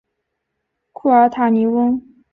[0.93, 2.01] 库尔塔尼翁。